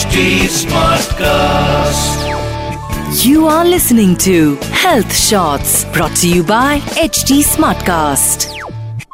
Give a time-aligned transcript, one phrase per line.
[0.00, 2.20] HD Smartcast.
[3.22, 8.46] You are listening to Health Shots brought to you by HD Smartcast.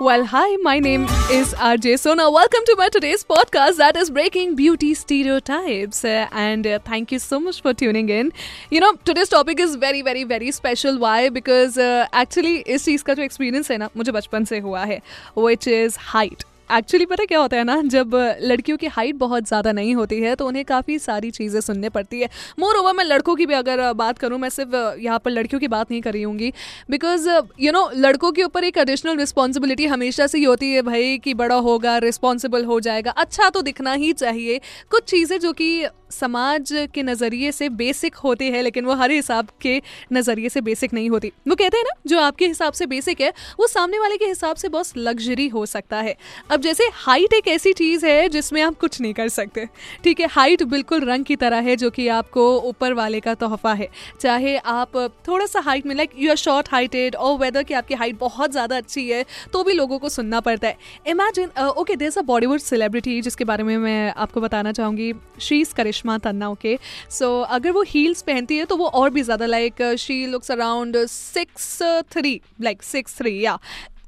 [0.00, 2.28] Well, hi, my name is RJ Sona.
[2.28, 6.04] Welcome to my today's podcast that is breaking beauty stereotypes.
[6.04, 8.32] Uh, and uh, thank you so much for tuning in.
[8.70, 10.98] You know, today's topic is very, very, very special.
[10.98, 11.28] Why?
[11.28, 15.02] Because uh, actually इस चीज़ का जो experience है ना मुझे बचपन से हुआ है
[15.38, 17.81] विच इज़ हाइट एक्चुअली पता क्या होता है ना?
[17.83, 21.89] जब लड़कियों की हाइट बहुत ज़्यादा नहीं होती है तो उन्हें काफ़ी सारी चीज़ें सुनने
[21.89, 25.31] पड़ती है। मोर ओवर मैं लड़कों की भी अगर बात करूँ, मैं सिर्फ़ यहाँ पर
[25.31, 26.51] लड़कियों की बात नहीं कर रही हूँगी।
[26.89, 31.17] बिकॉज़ यू नो लड़कों के ऊपर एक एडिशनल रिस्पॉन्सिबिलिटी हमेशा से ही होती है भाई,
[31.17, 34.59] कि बड़ा होगा रिस्पॉन्सिबल हो जाएगा। अच्छा तो दिखना ही चाहिए।
[34.91, 39.47] कुछ चीज़ें जो कि समाज के नज़रिए से बेसिक होती है, लेकिन वो हर हिसाब
[39.61, 39.81] के
[40.13, 43.31] नज़रिए से बेसिक नहीं होती। वो कहते हैं ना, जो आपके हिसाब से बेसिक है,
[43.59, 46.15] वो सामने वाले के हिसाब से बहुत लग्जरी हो सकता है।
[46.53, 49.65] अब जैसे हाइट एक ऐसी चीज़ है जिसमें आप कुछ नहीं कर सकते।
[50.03, 53.73] ठीक है हाइट बिल्कुल रंग की तरह है जो कि आपको ऊपर वाले का तोहफा
[53.73, 53.87] है।
[54.21, 54.97] चाहे आप
[55.27, 58.51] थोड़ा सा हाइट में like you are short heighted और वेदर की आपकी हाइट बहुत
[58.51, 62.59] ज़्यादा अच्छी है तो भी लोगों को सुनना पड़ता है। Imagine okay there a Bollywood
[62.61, 66.77] celebrity जिसके बारे में मैं आपको बताना चाहूँगी। शीज करिश्मा तन्ना ओके
[67.11, 71.05] सो अगर वो हील्स पहनती है तो वो और भी ज़्यादा like she looks around
[71.07, 71.77] six
[72.11, 73.57] three like six three या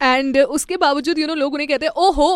[0.01, 2.29] एंड उसके बावजूद यू नो लोग उन्हें कहते हैं ओहो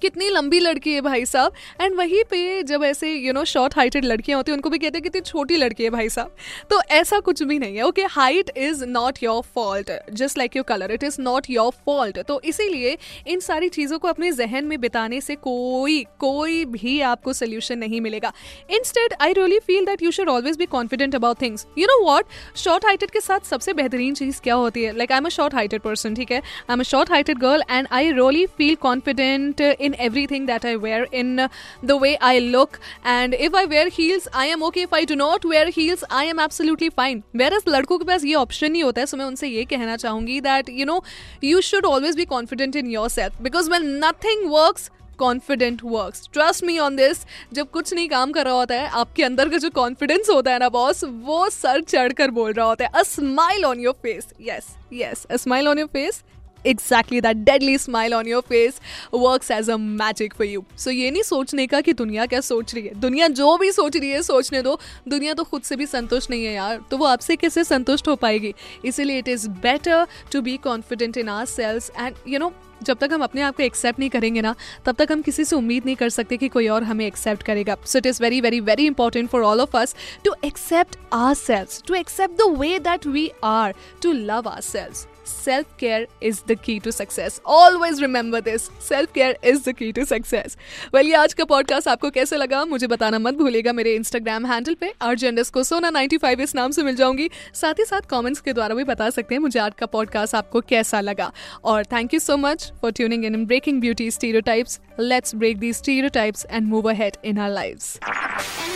[0.00, 4.04] कितनी लंबी लड़की है भाई साहब। एंड वहीं पे जब ऐसे यू नो शॉर्ट हाइटेड
[4.04, 6.34] लड़कियाँ होती हैं, उनको भी कहते हैं कितनी छोटी लड़की है भाई साहब।
[6.70, 10.64] तो ऐसा कुछ भी नहीं है okay height is not your fault just like your
[10.68, 14.80] colour it is not your fault तो इसीलिए इन सारी चीज़ों को अपने जहन में
[14.80, 18.32] बिताने से कोई कोई भी आपको सोल्यूशन नहीं मिलेगा।
[18.70, 22.26] Instead I really feel that you should always be confident about things you know what
[22.56, 24.96] short heighted के साथ सबसे बेहतरीन चीज़ क्या होती है?
[24.96, 26.38] Like I am a short heighted person ठीक है?
[26.38, 30.74] I am a short heighted girl and I really feel confident in everything that I
[30.76, 31.48] wear, in
[31.82, 32.80] the way I look.
[33.06, 34.82] And if I wear heels, I am okay.
[34.82, 37.22] If I do not wear heels, I am absolutely fine.
[37.34, 40.40] Whereas लड़कों के पास ये option नहीं होता है सो मैं उनसे ये कहना चाहूँगी
[40.40, 41.02] that you know
[41.44, 46.78] you should always be confident in yourself because when nothing works confident works trust me
[46.78, 50.30] on this जब कुछ नहीं काम कर रहा होता है आपके अंदर का जो कॉन्फिडेंस
[50.30, 53.80] होता है ना बॉस वो सर चढ़ कर बोल रहा होता है a smile on
[53.80, 56.22] your face yes yes a smile on your face
[56.66, 58.80] exactly that deadly smile on your face
[59.14, 62.74] works as a magic for you so ये नहीं सोचने का कि दुनिया क्या सोच
[62.74, 64.78] रही है। दुनिया जो भी सोच रही है, सोचने दो।
[65.08, 68.14] दुनिया तो खुद से भी संतुष्ट नहीं है यार। तो वो आपसे कैसे संतुष्ट हो
[68.16, 68.54] पाएगी?
[68.84, 72.52] इसीलिए it is better to be confident in ourselves and you know
[72.82, 74.54] जब तक हम अपने आप को एक्सेप्ट नहीं करेंगे ना,
[74.84, 77.76] तब तक हम किसी से उम्मीद नहीं कर सकते कि कोई और हमें एक्सेप्ट करेगा।
[77.86, 79.94] So it is very very very important for all of us
[80.24, 80.96] to accept
[81.34, 86.56] ourselves to accept the way that we are to love ourselves self care is the
[86.56, 87.40] key to success.
[87.46, 88.70] Always remember this.
[88.80, 90.56] Self care is the key to success.
[90.94, 94.92] Well, आज का podcast आपको कैसे लगा मुझे बताना मत भूलेगा मेरे इंस्टाग्राम हैंडल पे
[95.02, 98.74] आरजेंडस को सोना 95 इस नाम से मिल जाऊँगी साथ ही साथ कमेंट्स के द्वारा
[98.74, 101.30] भी बता सकते हैं मुझे आज का पॉडकास्ट आपको कैसा लगा
[101.64, 106.46] और thank you so much for tuning in breaking beauty stereotypes let's break the stereotypes
[106.50, 108.75] and move ahead in our lives